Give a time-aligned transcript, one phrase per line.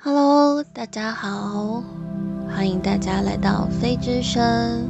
[0.00, 1.82] Hello，大家好，
[2.48, 4.88] 欢迎大家来到飞之声，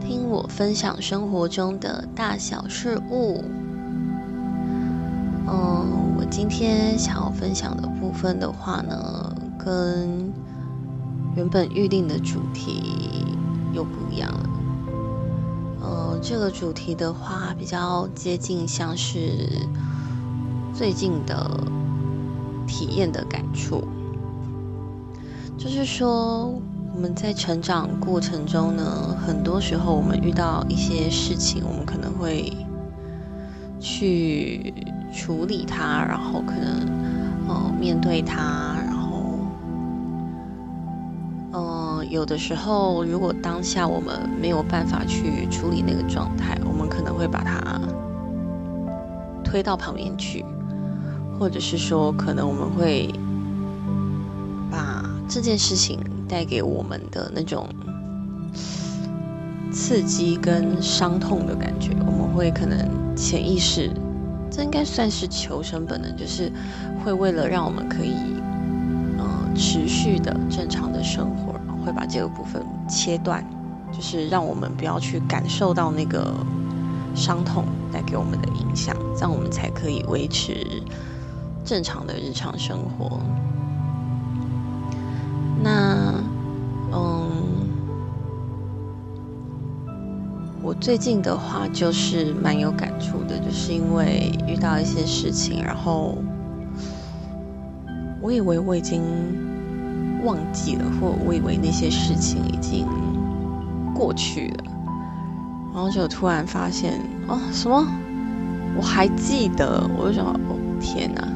[0.00, 3.44] 听我分享生活中的大小事物。
[5.46, 10.32] 嗯，我今天想要分享的部分的话呢，跟
[11.36, 13.26] 原本预定的主题
[13.74, 14.50] 又不一样了。
[15.82, 19.46] 呃，这个主题的话，比较接近像是
[20.72, 21.60] 最近的
[22.66, 23.86] 体验的感触。
[25.68, 26.46] 就是说，
[26.94, 32.50] 我们在成长过程中呢，很多时候我们遇到一些事情，我们可能会
[33.78, 34.72] 去
[35.12, 36.88] 处理它，然后可能
[37.48, 39.38] 呃面对它，然后
[41.52, 47.78] 呃有的时候，如果当下我们没有办法去处理那个状态，我们可能会把它
[49.44, 50.42] 推到旁边去，
[51.38, 53.12] 或者是说，可能我们会。
[55.28, 57.68] 这件事情带给我们的那种
[59.70, 63.90] 刺激跟伤痛的感觉，我们会可能潜意识，
[64.50, 66.50] 这应该算是求生本能，就是
[67.04, 68.14] 会为了让我们可以
[69.18, 71.52] 呃持续的正常的生活，
[71.84, 73.44] 会把这个部分切断，
[73.92, 76.32] 就是让我们不要去感受到那个
[77.14, 80.82] 伤痛带给我们的影响，这样我们才可以维持
[81.64, 83.20] 正常的日常生活。
[90.62, 96.18] 我最近的话就是蛮有感触的，就是因为遇到一些事情，然后
[98.20, 99.02] 我以为我已经
[100.24, 102.86] 忘记了，或我以为那些事情已经
[103.94, 104.64] 过去了，
[105.72, 107.86] 然后就突然发现，哦，什么？
[108.76, 111.26] 我还记得，我就想，哦，天哪！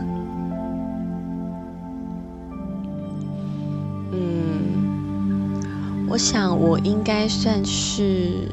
[6.09, 8.47] 我想，我应该算是，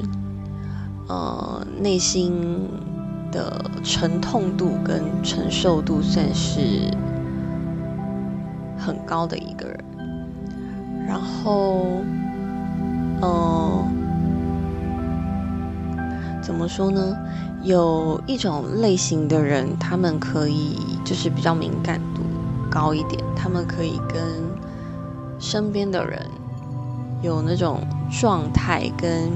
[1.09, 2.69] 呃，内心
[3.31, 6.91] 的沉痛度跟承受度算是
[8.77, 9.83] 很高的一个人。
[11.07, 11.83] 然后，
[13.21, 13.83] 嗯，
[16.41, 17.17] 怎么说呢？
[17.63, 22.21] 有一种类型的人，他们可以就是比较敏感度
[22.69, 24.21] 高一点，他们可以跟
[25.39, 26.25] 身边的人。
[27.21, 29.29] 有那种状态跟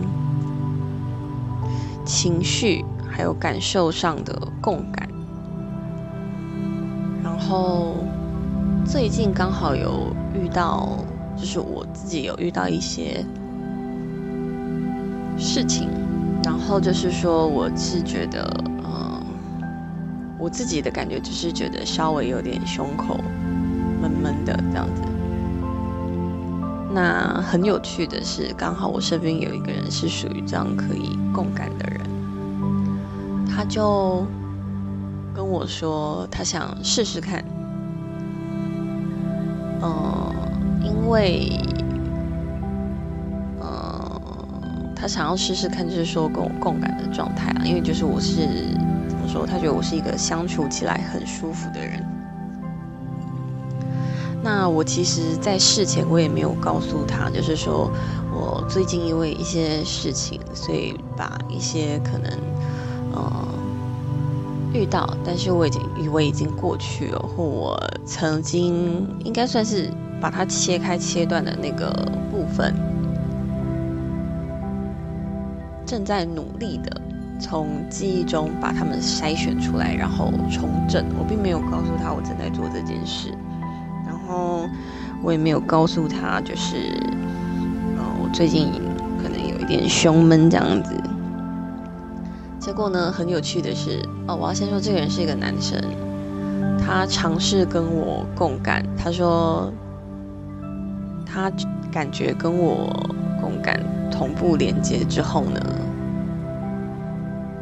[2.06, 5.08] 情绪，还有感受上的共感。
[7.24, 7.96] 然后
[8.86, 10.98] 最近刚好有遇到，
[11.36, 13.26] 就是我自己有遇到一些
[15.38, 15.90] 事情，
[16.44, 18.50] 然后就是说我是觉得，
[18.84, 19.24] 嗯，
[20.38, 23.18] 我自己的感觉就是觉得稍微有点胸口
[24.02, 25.02] 闷闷的这样子。
[26.94, 32.00] 那很有趣的是，刚好我身边有一个人是属于这样可以共感的人，
[33.50, 34.24] 他就
[35.34, 37.44] 跟我说，他想试试看，
[39.82, 40.32] 嗯，
[40.84, 41.60] 因为，
[43.60, 48.46] 嗯，他想要试试看，就是说跟我共感的状态啊，因为就是我是
[49.10, 52.06] 怎么说，他觉得我是一个相处起来很舒服的人。
[54.44, 57.90] 那我其实，在事前我也没有告诉他，就是说
[58.30, 62.30] 我最近因为一些事情，所以把一些可能，
[63.14, 63.48] 呃，
[64.74, 69.90] 遇到，但是我已经以为已经过去了，或我曾经应该算是
[70.20, 71.90] 把它切开切断的那个
[72.30, 72.76] 部分，
[75.86, 77.02] 正在努力的
[77.40, 81.06] 从记忆中把它们筛选出来，然后重整。
[81.18, 83.34] 我并没有告诉他我正在做这件事。
[84.34, 84.70] 哦
[85.22, 86.76] 我也没有告诉他，就是，
[87.96, 88.74] 呃，我最近
[89.22, 90.94] 可能有一点胸闷这样子。
[92.60, 95.82] 结果呢，很有趣的是，哦，我要先说这个人是一个男生，
[96.78, 99.72] 他尝试跟我共感，他说
[101.26, 101.50] 他
[101.90, 102.90] 感觉跟我
[103.40, 103.80] 共感
[104.12, 105.62] 同步连接之后呢，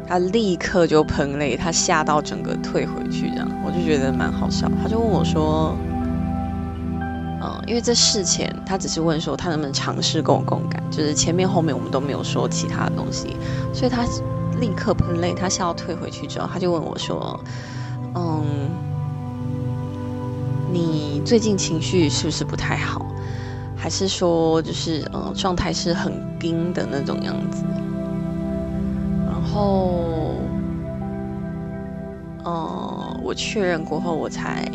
[0.04, 5.76] 他立刻就喷泪，他吓到整个退回去这样，我就觉得蛮好笑，他就问我说。
[7.66, 13.36] 因为这事前他只是问说他能不能尝试跟我共感，就是前面后面我们都没有说其他的东西，
[13.72, 14.04] 所以他
[14.60, 17.38] 立刻喷泪，他笑退回去之后，他就问我说
[18.14, 18.68] ：“嗯，
[20.72, 23.06] 你最近情绪是不是不太好？
[23.76, 27.64] 还是说就是呃状态是很冰的那种样子？”
[29.26, 30.34] 然后，
[32.44, 34.68] 嗯，我确认过后，我才。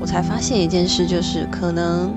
[0.00, 2.10] 我才发现一件事，就是可能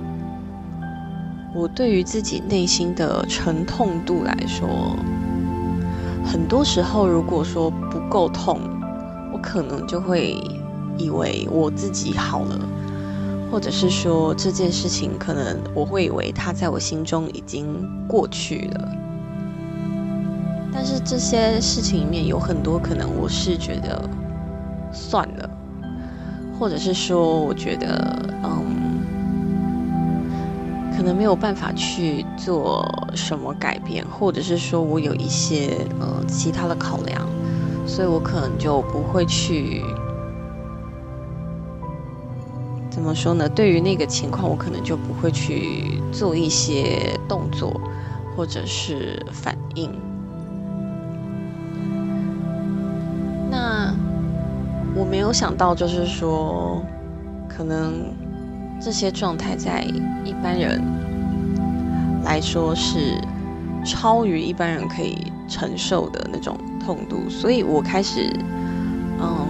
[1.54, 4.96] 我对于自己内心的沉痛度来说，
[6.26, 8.60] 很多时候如果说不够痛，
[9.34, 10.38] 我可能就会
[10.98, 12.60] 以为我自己好了，
[13.52, 18.90] 或者是说这件事情可能我会以为它在我心中已经过去了。
[20.74, 24.10] 但是这些事情里面有很多可能，我是觉得
[24.92, 25.50] 算了。
[26.60, 29.00] 或者是说，我觉得，嗯，
[30.96, 32.86] 可能没有办法去做
[33.16, 37.28] 什么改变，或者是说我有一些呃其他的考量，
[37.86, 39.84] 所以我可能就不会去，
[42.90, 43.50] 怎么说呢？
[43.50, 47.82] 对于那个情况，我可能就不会去做一些动作，
[48.36, 49.92] 或者是反应。
[54.96, 56.84] 我没有想到，就是说，
[57.50, 58.14] 可能
[58.80, 59.82] 这些状态在
[60.24, 60.80] 一般人
[62.24, 63.20] 来说是
[63.84, 68.32] 超于一般人可以承受的那种痛度，所以我开始
[69.20, 69.48] 嗯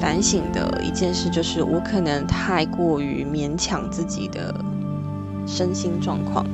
[0.00, 4.54] 反省的一件事就是，我可能太过于勉强自己的
[5.46, 6.44] 身心状况。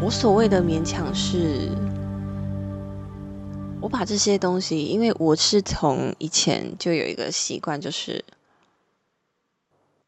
[0.00, 1.70] 我所谓的勉强是。
[3.82, 8.24] 我把这些东西，因为我是从以前就有一个习惯，就是，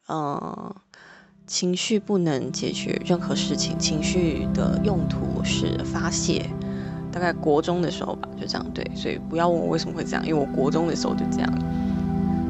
[0.08, 0.72] 嗯，
[1.44, 6.48] 情绪不能解决任何事情，情绪的用途是发泄。
[7.10, 11.52] 大概国中的时候吧，就这样对，所以不要问我为什么会这样，因为我国中的时候就这样。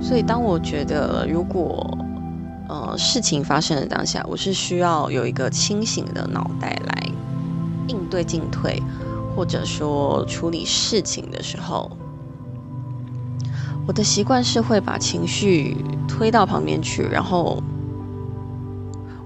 [0.03, 1.97] 所以当我觉得如果
[2.69, 7.09] 呃事情发生的当下，我是需要有一个清醒的脑袋来
[7.89, 8.83] 应对进退。
[9.37, 11.91] 或者说处理事情的时候，
[13.87, 15.77] 我的习惯是会把情绪
[16.09, 17.63] 推到旁边去，然后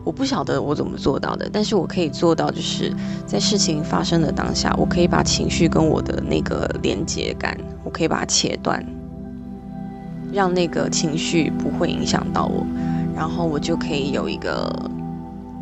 [0.05, 2.91] 我不晓得我怎么做到的，但是我可以做到，就是
[3.27, 8.83] 在事情发生的当下，我可以把情绪跟我的那个连接感，我可以把它切断，
[10.33, 12.67] 让那个情绪不会影响到我，
[13.15, 14.91] 然后我就可以有一个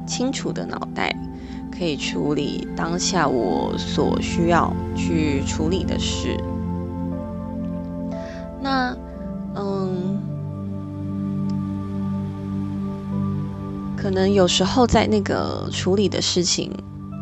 [0.06, 1.12] 清楚的脑袋。
[1.78, 6.36] 可以处理当下我所需要去处理的事。
[8.62, 8.96] 那，
[9.54, 10.18] 嗯，
[13.96, 16.72] 可能有时候在那个处理的事情，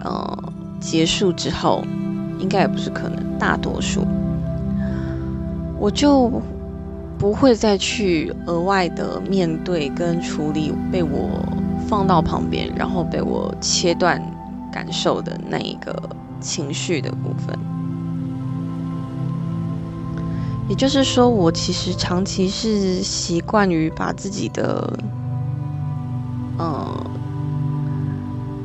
[0.05, 0.39] 呃，
[0.81, 1.83] 结束之后，
[2.39, 4.07] 应该也不是可能，大多数，
[5.81, 6.31] 我就
[7.19, 11.29] 不会再去额外的面对跟处理被我
[11.89, 14.23] 放到旁边，然后被我切断。
[14.75, 15.97] 感受的那一个
[16.41, 17.57] 情绪的部分，
[20.69, 24.99] 也就是说，我其实长期是习惯于把自己的，
[26.59, 27.07] 嗯，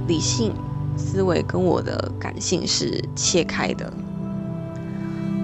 [0.07, 0.51] 理性
[0.97, 3.93] 思维跟我的感性是切开的。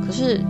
[0.04, 0.44] 可是，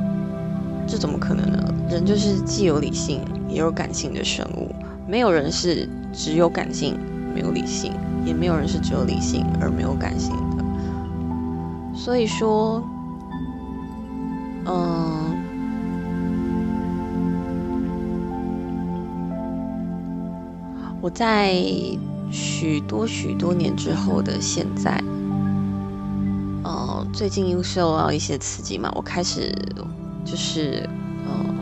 [0.88, 1.74] 这怎么可能呢？
[1.90, 3.20] 人就是既有理性
[3.50, 4.74] 也有感性的生物，
[5.06, 6.98] 没有人是只有感性
[7.34, 7.92] 没有理性。
[8.26, 10.64] 也没有人是只有理性而没有感性的，
[11.94, 12.84] 所以说，
[14.66, 15.38] 嗯，
[21.00, 21.54] 我在
[22.32, 25.00] 许多许多年之后的现在，
[26.64, 29.54] 呃，最近又受到一些刺激嘛，我开始
[30.26, 30.90] 就是。
[31.28, 31.56] 嗯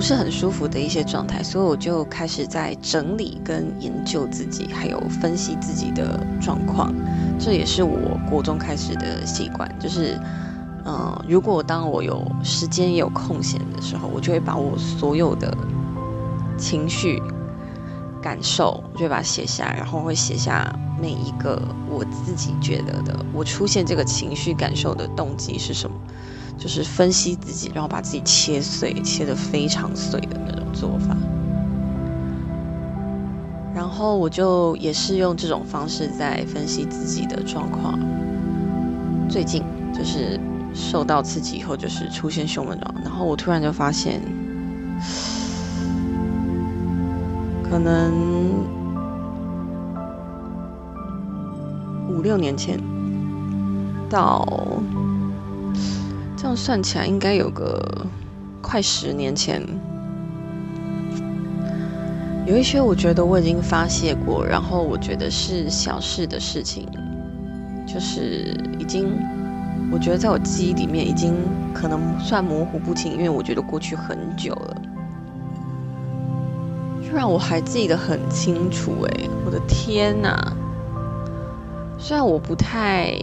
[0.00, 6.90] 不是很舒服的一些状态，所以我就开始在整理跟研究自己，还有分析自己的状况。
[7.38, 10.18] 这也是我国中开始的习惯，就是，
[10.86, 15.54] 嗯，如果当我有时间也有空闲的时候，我就会把我所有的
[16.56, 17.22] 情绪、
[18.22, 25.94] 感受，我就会把它写下，然后会写下每一个我自己觉得的，我出现这个情绪感受的动机是什么。
[26.60, 31.16] 就是分析自己，然后把自己切碎，切得非常碎的那种做法。
[33.74, 37.98] 然后我就也是用这种方式在分析自己的状况。
[39.26, 39.62] 最近
[39.94, 40.38] 就是
[40.74, 44.20] 受到刺激以后，就是出现胸闷状，然后我突然就发现，
[47.62, 48.12] 可能
[52.10, 52.78] 五六年前
[54.10, 54.46] 到。
[56.50, 57.80] 样算起来，应该有个
[58.60, 59.62] 快十年前，
[62.44, 66.88] 有一些我觉得我已经发泄过，然后我觉得是小事的事情，
[67.86, 69.16] 就是已经，
[69.92, 71.36] 我觉得在我记忆里面已经
[71.72, 74.76] 可能算模糊不清，因为我觉得过去很久了。
[77.00, 79.28] 居然我还记得很清楚哎！
[79.46, 80.52] 我的天哪！
[81.96, 83.14] 虽然我不太，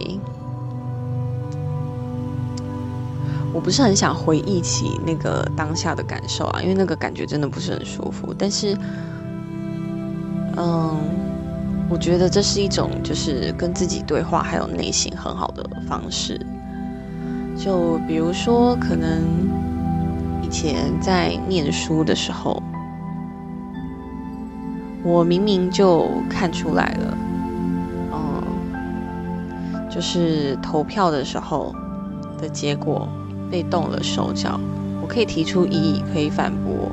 [3.58, 8.32] 我不是很想回忆起那个当下的感受啊，因为那个感觉真的不是很舒服。
[8.38, 8.72] 但是，
[10.56, 10.96] 嗯，
[11.90, 16.40] 我觉得这是一种就是跟自己对话还有内心很好的方式。
[17.56, 19.24] 就比如说，可能
[20.40, 22.62] 以前在念书的时候。
[25.02, 27.18] 我明明就看出来了，
[28.12, 31.74] 嗯，就是投票的时候
[32.40, 33.08] 的结果
[33.50, 34.58] 被动了手脚，
[35.02, 36.90] 我可以提出异议，可以反驳。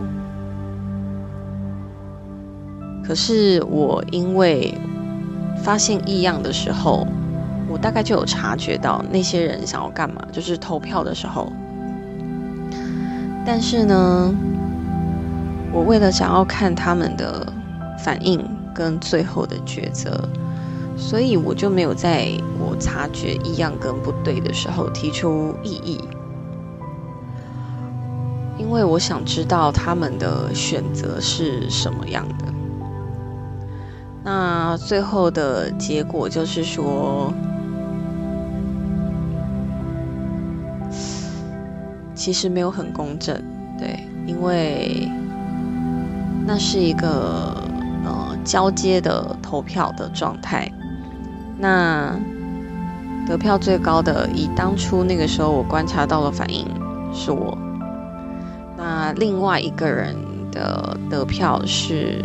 [3.06, 4.74] 可是我因为
[5.64, 7.06] 发现异样的时候，
[7.68, 11.52] 我大概就有察觉到那些人想要干嘛，就是投票的时候。
[13.46, 14.34] 但是呢，
[15.72, 17.46] 我为了想要看他们的。
[17.98, 20.30] 反应跟最后的抉择，
[20.98, 26.00] 所以我就没有在我察觉异样跟不对的时候提出异议，
[28.66, 32.46] 因为我想知道他们的选择是什么样的。
[34.24, 37.32] 那最后的结果就是说，
[42.16, 43.40] 其实没有很公正，
[43.78, 45.08] 对，因为
[46.46, 47.56] 那是一个
[48.04, 48.36] 呃。
[48.44, 50.72] 交接的投票的状态，
[51.58, 52.16] 那
[53.28, 56.68] 得票最高的，以当初那个时候我观察到的反应
[57.12, 57.58] 是我，
[58.78, 60.16] 那另外一个人
[60.52, 62.24] 的得票是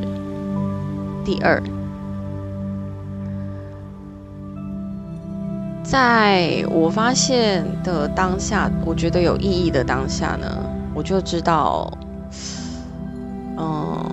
[1.24, 1.62] 第二，
[5.82, 10.46] 在我发现的当下，我觉得有意义的当下呢，
[10.94, 11.90] 我就知道，
[13.56, 14.12] 嗯，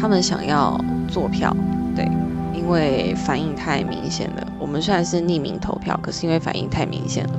[0.00, 0.78] 他们想要。
[1.08, 1.54] 坐票，
[1.94, 2.10] 对，
[2.54, 4.46] 因为反应太明显了。
[4.58, 7.32] 我们虽然是匿名投票，可是因为反应太明显了。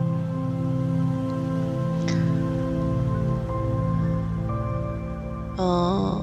[5.63, 6.22] 嗯，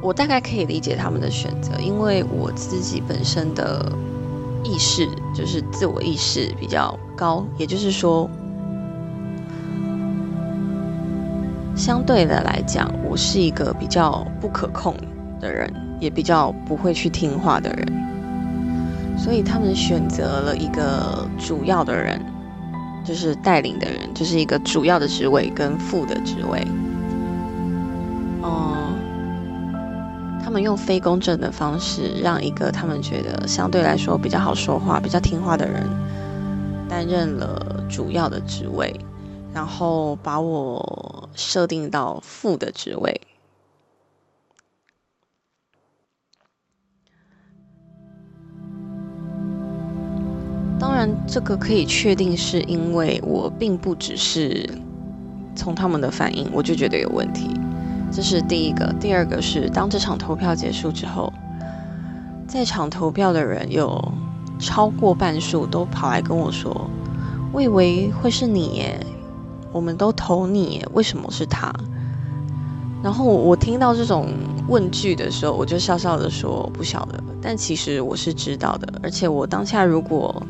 [0.00, 3.92] 我大概可以理解他们的选择，因为我自己本身的
[4.64, 8.30] 意识就是自我意识比较高，也就是说，
[11.76, 14.96] 相对的来讲，我是一个比较不可控
[15.38, 15.70] 的人。
[16.00, 17.84] 也比较不会去听话的人，
[19.18, 22.24] 所以他们选择了一个主要的人，
[23.04, 26.64] 就是带领的人，就是一个主要的职位跟副的职位。
[28.42, 28.77] 哦，
[30.48, 35.86] 他们用非公正的方式，让一个他们觉得相对来说比较好说话、比较听话的人
[36.88, 38.98] 担任了主要的职位，
[39.52, 43.20] 然后把我设定到副的职位。
[50.80, 54.66] 当然，这个可以确定是因为我并不只是
[55.54, 57.50] 从他们的反应我就觉得有问题，
[58.10, 58.92] 这是第一个。
[59.00, 61.32] 第二个是，当这场投票结束之后，
[62.46, 64.12] 在场投票的人有
[64.58, 66.88] 超过半数都跑来跟我说
[67.52, 68.98] ：“我以为会是你耶，
[69.72, 71.72] 我们都投你耶，为什么是他？”
[73.02, 74.28] 然后我听到这种
[74.68, 80.42] 问句的时候，我就笑笑的说：“不晓得。”但其实我是知道的，而且我当下如果。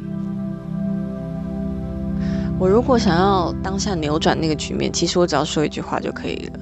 [2.61, 6.59] 我如果想要当下扭转那个局面，其实我只要说一句话就可以了，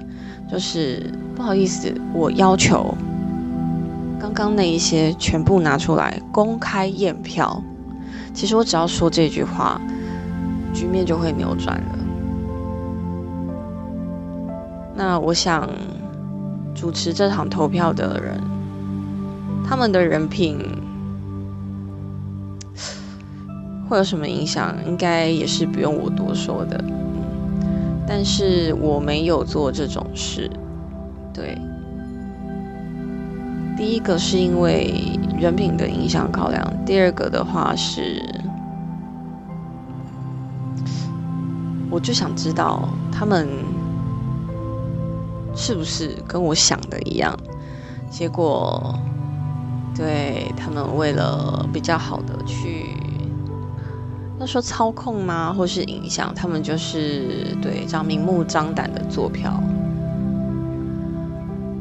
[0.50, 2.94] 就是不好意思，我要求
[4.18, 7.62] 刚刚那一些全部拿出来公开验票。
[8.32, 9.80] 其实我只要说这句话，
[10.72, 11.98] 局面就会扭转了。
[14.94, 15.68] 那我想
[16.74, 18.40] 主持这场投票的人，
[19.66, 20.58] 他们的人品。
[23.88, 24.74] 会有什么影响？
[24.84, 26.84] 应该也是不用我多说的。
[28.06, 30.50] 但是我没有做这种事。
[31.34, 31.58] 对，
[33.76, 38.22] 第一个是因为人品的影响考量，第二个的话是，
[41.90, 43.48] 我就想知道他们
[45.54, 47.36] 是不是跟我想的一样。
[48.08, 48.94] 结果，
[49.94, 52.96] 对他们为了比较好的去。
[54.38, 56.34] 要说操控吗，或是影响？
[56.34, 59.60] 他们就是对这样明目张胆的做票。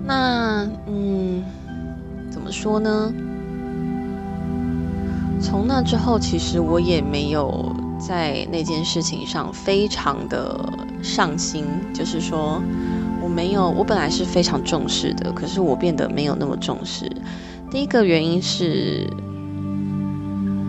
[0.05, 1.43] 那嗯，
[2.29, 3.13] 怎么说呢？
[5.41, 10.57] 从那之后，其实我也没有在那件事情上非常的
[11.03, 11.65] 上心。
[11.93, 12.61] 就是说，
[13.21, 17.11] 我没有，我本来是非常重视的，可是我变得没有那么重视。
[17.69, 19.09] 第一个原因是，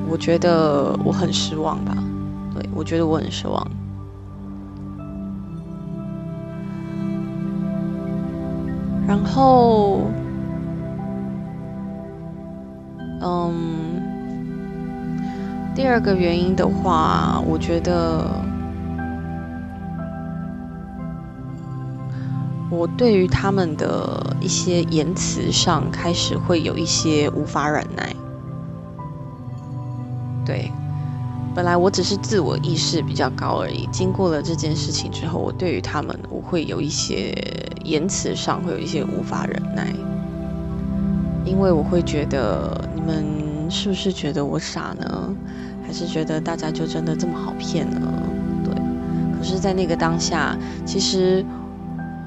[0.09, 1.97] 我觉得我很失望吧。
[2.55, 3.67] 对，我觉得我很失望。
[9.07, 10.01] 然后，
[13.21, 14.01] 嗯，
[15.75, 18.25] 第二个原因的话，我觉得
[22.71, 28.15] 我对于他们的一些言辞上开始会有一些无法忍耐。
[30.47, 30.71] 对，
[31.55, 37.35] 本来我只是自我意识比较高而已，经过了这件事情之后，我对于他们我会有一些。
[37.87, 39.95] 言辞上会有一些无法忍耐，
[41.45, 43.25] 因为我会觉得你们
[43.71, 45.33] 是不是觉得我傻呢？
[45.87, 48.01] 还是觉得大家就真的这么好骗呢？
[48.65, 48.75] 对。
[49.39, 51.47] 可是，在那个当下，其实，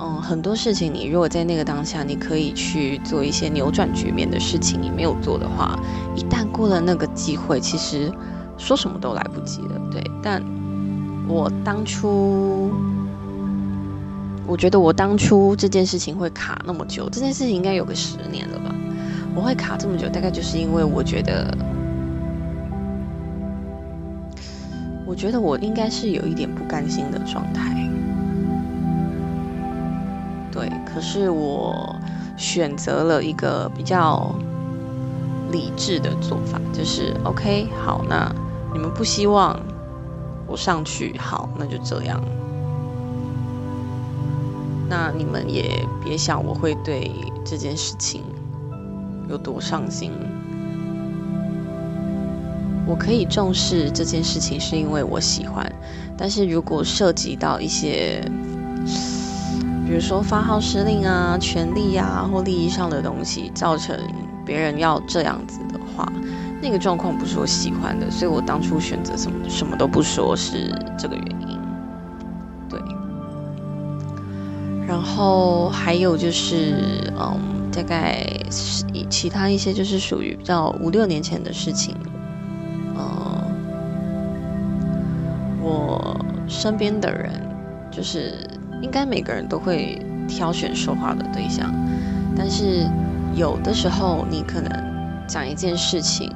[0.01, 5.77] 嗯，很多事情你如果在那个当下，你可以去做一些扭转局面的事情，你没有做的话，
[6.15, 8.11] 一旦过了那个机会，其实
[8.57, 9.81] 说什么都来不及了。
[9.91, 10.01] 对。
[10.23, 10.43] 但
[11.27, 12.71] 我当初。
[14.47, 18.73] 我觉得我当初这件事情会卡那么久，这件事情应该有个十年了吧？
[19.35, 21.55] 我会卡这么久，大概就是因为我觉得，
[25.05, 27.87] 我觉得我应该是有一点不甘心的状态。
[30.93, 31.95] 可是我
[32.37, 34.33] 选择了一个比较
[35.51, 38.33] 理智的做法，就是 OK，好，那
[38.73, 39.59] 你们不希望
[40.47, 42.21] 我上去，好，那就这样。
[44.87, 47.11] 那你们也别想我会对
[47.45, 48.23] 这件事情
[49.29, 50.11] 有多上心。
[52.87, 55.71] 我可以重视这件事情，是因为我喜欢。
[56.17, 58.19] 但是如果涉及到一些，
[59.89, 63.97] 比如说发号施令啊、权力啊或利益上的东西，造成
[64.45, 66.07] 别人要这样子的话，
[66.61, 68.09] 那个状况不是我喜欢的。
[68.11, 71.59] 所以我当初选择什么什么都不说，是这个原因。
[72.69, 72.79] 对
[74.87, 77.39] 然后还有就是，嗯，
[77.71, 81.95] 大概是其他一些就是属于比较五六年前的事情，
[82.95, 83.41] 嗯，
[85.63, 86.15] 我
[86.47, 87.31] 身边的人
[87.89, 88.35] 就是
[88.81, 91.73] 应该每个人都会挑选说话的对象，
[92.35, 92.87] 但是
[93.35, 94.71] 有的时候你可能
[95.27, 96.31] 讲一件事情，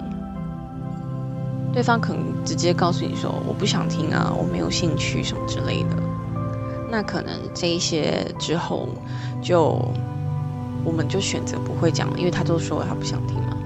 [1.72, 5.90] 对方可能直接告诉你说我不想听啊，我没有兴趣什么之类的。
[6.92, 8.88] 那可能这一些之后，
[9.42, 9.80] 就
[10.84, 13.58] 我们就选择不会讲，因为他都说他不想听嘛。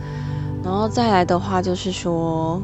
[0.63, 2.61] 然后再来的话，就是说，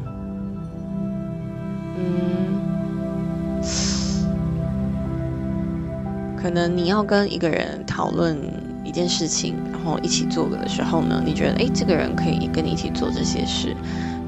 [6.44, 8.38] 可能你要跟一个人讨论
[8.84, 13.74] 一件事情，然后一起做的时候呢，你觉得哎，这个人可以跟你一起做这些事，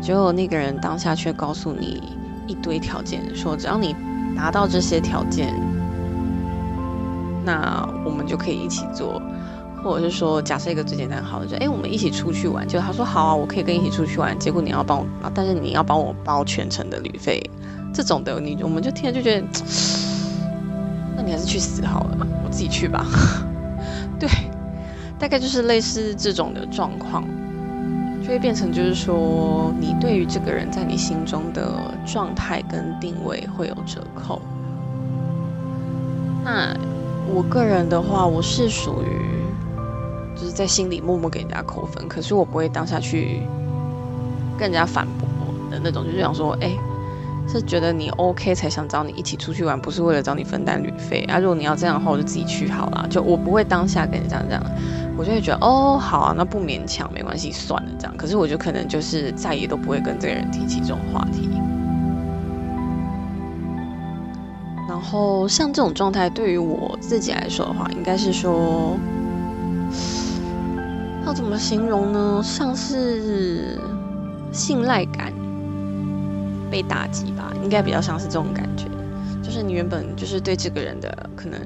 [0.02, 2.02] 结果那个人当下却告诉你
[2.48, 3.94] 一堆条件，说只要你
[4.34, 5.54] 达到这些条件。
[7.44, 9.22] 那我们就可以一起做，
[9.84, 12.66] 或者是说，假设一个最简单好的，就哎，我们一起出去玩。
[12.66, 14.40] 就他说好啊，我可以跟你一起出去玩。
[14.40, 17.44] 结果你要帮我，但是你要帮我包全程的旅费，
[17.94, 19.48] 这种的，你我们就听了就觉得，
[21.26, 23.06] 你还是去死好了，我自己去吧。
[24.20, 24.30] 对，
[25.18, 27.24] 大概就是类似这种的状况，
[28.22, 34.42] 就会变成就是说，你对于这个人在你心中的状态跟定位会有折扣。
[36.44, 36.76] 那。
[37.28, 43.42] 我个人的话，我是属于就是在心里默默给人家扣分，可是我不会当下去
[44.56, 45.28] 跟人家反驳
[45.72, 46.78] 的那种，就是想说，哎，
[47.48, 51.38] 是觉得你 OK 才想找你一起出去玩，不是为了找你分担旅费啊。
[51.40, 53.08] 如果你要这样的话，我就自己去好了。
[53.10, 54.64] 就我不会当下跟你这样这样，
[55.18, 58.18] 我就会觉得，哦，好啊，那不勉强，没关系，算了这样。
[58.18, 61.50] 可是我就可能就是再也都不会跟这个人提起这种话题。
[64.88, 68.98] 然后像这种状态，对于我自己来说的话，应该是说，
[71.26, 72.42] 要怎么形容呢？
[72.44, 73.80] 像是
[74.52, 75.32] 信赖感
[76.70, 78.86] 被打击吧，应该比较像是这种感觉。
[79.44, 81.60] 就是你原本就是对这个人的可能，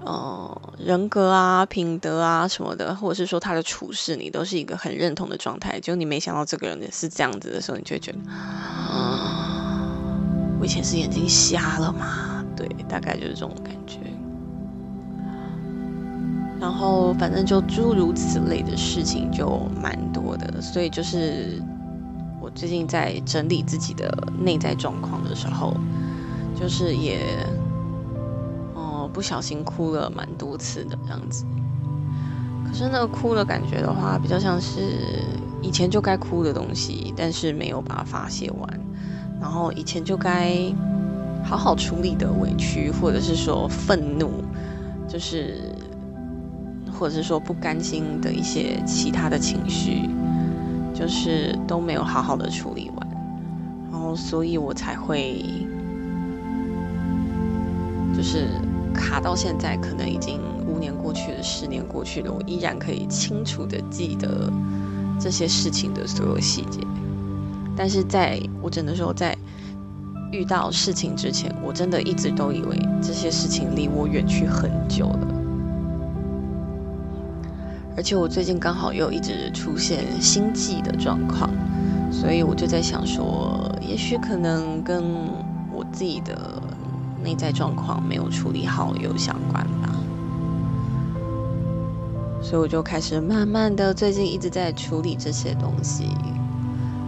[0.00, 5.78] 呃，人格啊、品德啊什么的，或者是说他的处事，你都是一个很认同的状态。
[5.80, 8.18] 就你没想到这个人是这样子的时候，你就会觉得，
[10.58, 12.42] 我以前是眼睛瞎了吗？
[12.56, 13.98] 对，大概就是这种感觉。
[16.58, 21.62] 然后反正就诸如此类的事情就蛮多的，所以就是
[22.56, 25.76] 最近在整理自己的内在状况的时候，
[26.58, 27.20] 就是也，
[28.74, 31.44] 哦，不小心哭了蛮多次的这样子。
[32.66, 35.22] 可是那个哭的感觉的话，比较像是
[35.60, 38.80] 以前就该哭的东西，但是没有把它发泄完，
[39.38, 40.56] 然后以前就该
[41.44, 44.30] 好好处理的委屈，或者是说愤怒，
[45.06, 45.74] 就是
[46.98, 50.08] 或者是说不甘心的一些其他的情绪，
[50.98, 53.08] 就是都没有好好的处理完，
[53.92, 55.44] 然后所以我才会
[58.16, 58.48] 就是
[58.94, 60.40] 卡到现在，可能已经。
[60.68, 64.52] 五年过去了，十年过去了，我依然可以清楚的记得
[65.18, 66.80] 这些事情的所有细节。
[67.74, 69.34] 但是在我只能说，在
[70.32, 75.45] 遇到事情之前，我真的一直都以为这些事情离我远去很久了。
[77.96, 81.50] 而且我最近刚好又一直出现心悸的状况，
[82.12, 85.02] 所以我就在想说，也许可能跟
[85.72, 86.62] 我自己的
[87.24, 89.90] 内在状况没有处理好有相关吧。
[92.42, 96.10] 所以我就开始慢慢的，最近一直在处理这些东西。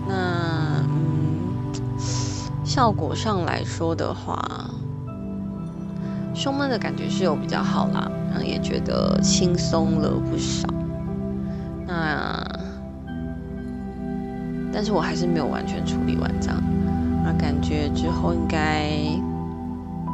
[0.08, 1.52] 那嗯，
[2.64, 4.70] 效果上来说的话，
[6.34, 10.66] 胸闷的感觉是有比较好啦，然后也觉得轻松了不少。
[14.78, 16.62] 但是我还是没有完全处理完这样，
[17.24, 18.92] 那感觉之后应该。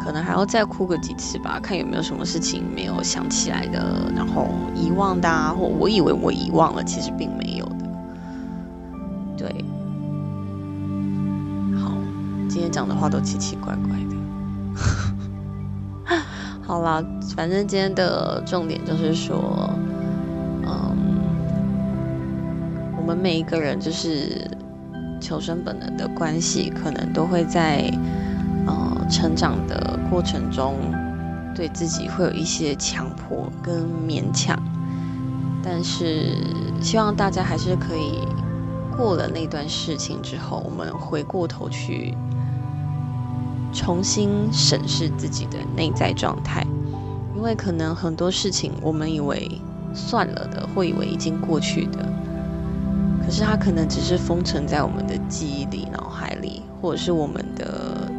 [0.02, 7.86] 可能还要再哭个几次吧，看有没有什么事情没有想起来的，然后遗忘的，啊，或我以为我遗忘了，其实并没有的。
[9.36, 9.64] 对，
[11.78, 11.92] 好，
[12.48, 13.98] 今天讲的话都奇奇怪怪
[16.06, 16.16] 的。
[16.66, 17.04] 好啦，
[17.36, 19.70] 反正今天的重点就是说，
[20.66, 20.96] 嗯，
[22.98, 24.50] 我们每一个人就是
[25.24, 27.90] 求生本能的关系，可能都会在。
[28.66, 30.74] 呃，成长的过程中，
[31.54, 34.58] 对自己会有一些强迫跟勉强，
[35.62, 36.34] 但是
[36.80, 38.26] 希望大家还是可以
[38.96, 42.16] 过了那段事情之后，我们回过头去
[43.70, 46.66] 重新审视自己的内在状态，
[47.36, 49.60] 因为可能很多事情我们以为
[49.92, 51.98] 算了的，或以为已经过去的，
[53.24, 58.10] 可是它可能只是封存在我们的记忆里、脑海里，或者是我们的。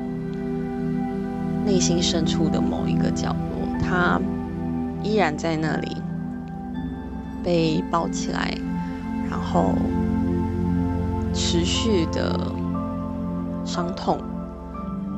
[1.66, 4.22] 内心深处的某一个角落，它
[5.02, 5.98] 依然在那里
[7.44, 8.56] 被抱起来，
[9.28, 9.74] 然后
[11.34, 12.40] 持续的
[13.66, 14.20] 伤痛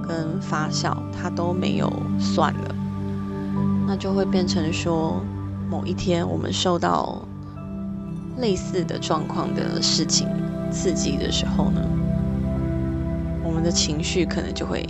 [0.07, 2.75] 跟发酵，它都没有算了，
[3.85, 5.21] 那就会变成说，
[5.69, 7.21] 某一天我们受到
[8.37, 10.27] 类似的状况的事情
[10.71, 11.81] 刺激的时候呢，
[13.43, 14.87] 我们的情绪可能就会。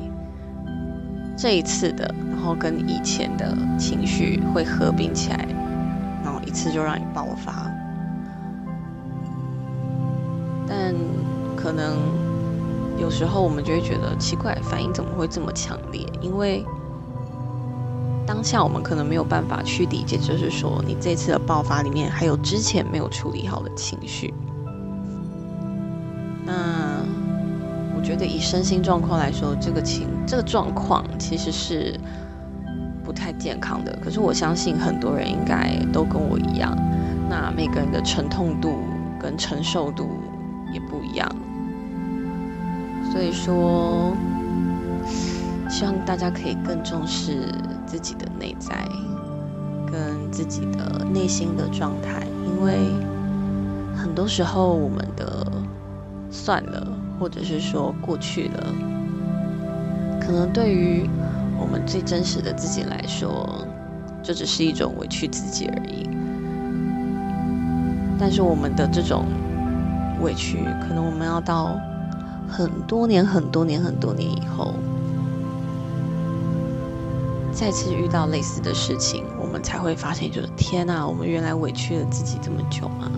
[1.40, 5.48] 这一次的，然后跟以前的情绪会合并起来，
[6.24, 7.72] 然后一次就让你爆发。
[10.68, 10.96] 但
[11.56, 11.96] 可能
[13.00, 16.04] 有时候我们就会觉得奇怪，反应怎么会这么强烈？
[16.22, 16.66] 因为
[18.28, 24.34] 当下我们可能没有办法去理解，就是说你这次的爆发里面还有之前没有处理好的情绪。
[26.46, 26.98] 那。
[27.96, 32.00] 我觉得以身心状况来说，这个情这个状况其实是
[33.04, 33.98] 不太健康的。
[34.02, 36.78] 可是我相信很多人应该都跟我一样，
[37.28, 38.76] 那每个人的沉痛度
[39.20, 40.08] 跟承受度
[40.72, 41.28] 也不一样。
[43.12, 44.16] 所以说，
[45.70, 47.54] 希望大家可以更重视
[47.86, 48.88] 自己的内在
[49.92, 52.78] 跟自己的内心的状态，因为
[53.96, 55.46] 很多时候我们的
[56.30, 56.88] 算了。
[57.20, 58.68] 或者是说过去了，
[60.22, 61.10] 可能对于
[61.60, 63.66] 我们最真实的自己来说，
[64.22, 66.08] 就只是一种委屈自己而已。
[68.20, 69.26] 但是我们的这种
[70.22, 71.76] 委屈，可能我们要到
[72.48, 74.76] 很多年、很多年、很多年以后，
[77.60, 83.12] 再次遇到类似的事情，我们才会发现，就是天哪，我们原来委屈了自己这么久吗？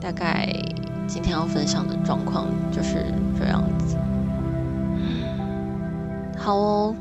[0.00, 0.48] 大概
[1.08, 3.96] 今天要分享的状况就是这样子。
[6.38, 6.94] 好哦，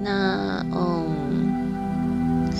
[0.00, 2.50] 那嗯，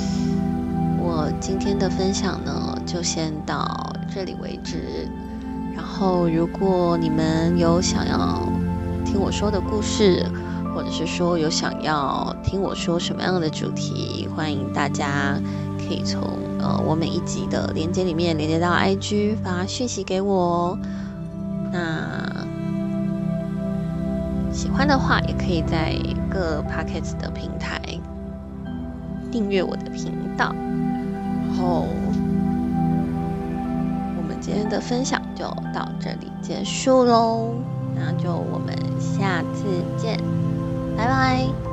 [0.99, 5.09] 我今天的分享呢就先到这里为止。
[5.77, 8.43] 然后，如果你们有想要
[9.05, 10.27] 听我说的故事，
[10.75, 15.39] 或者是说有想要听我说什么样的主题，欢迎大家。
[15.79, 16.21] 可以从
[16.59, 20.79] 呃我每一集的连接里面连接到 IG 发讯息给我哦。
[21.73, 22.45] 那
[24.53, 25.95] 喜欢的话，也可以在
[26.29, 27.81] 各 Pockets 的平台
[29.31, 30.53] 订阅我的频道。
[31.47, 31.87] 然后，
[34.69, 37.51] 的分享就到这里结束喽。
[37.95, 40.19] 那就我们下次见，
[40.97, 41.66] 拜拜。